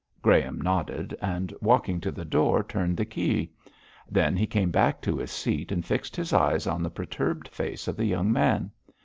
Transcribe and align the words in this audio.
Graham 0.23 0.59
nodded, 0.59 1.15
and 1.21 1.53
walking 1.61 2.01
to 2.01 2.11
the 2.11 2.25
door 2.25 2.63
turned 2.63 2.97
the 2.97 3.05
key. 3.05 3.51
Then 4.09 4.35
he 4.35 4.47
came 4.47 4.71
back 4.71 4.99
to 5.01 5.17
his 5.17 5.29
seat 5.29 5.71
and 5.71 5.85
fixed 5.85 6.15
his 6.15 6.33
eyes 6.33 6.65
on 6.65 6.81
the 6.81 6.89
perturbed 6.89 7.47
face 7.49 7.87
of 7.87 7.97
the 7.97 8.05
young 8.05 8.31
man. 8.33 8.71